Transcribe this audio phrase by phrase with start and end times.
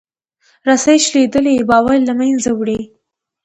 [0.67, 2.79] رسۍ شلېدلې باور له منځه وړي.